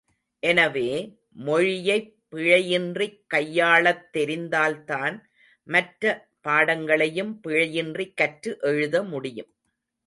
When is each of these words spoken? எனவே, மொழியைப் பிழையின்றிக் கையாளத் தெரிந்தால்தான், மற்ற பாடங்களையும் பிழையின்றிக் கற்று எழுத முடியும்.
எனவே, 0.43 0.85
மொழியைப் 1.29 2.15
பிழையின்றிக் 2.31 3.19
கையாளத் 3.33 4.09
தெரிந்தால்தான், 4.13 5.21
மற்ற 5.67 6.03
பாடங்களையும் 6.41 7.41
பிழையின்றிக் 7.47 8.13
கற்று 8.13 8.57
எழுத 8.61 9.03
முடியும். 9.03 9.51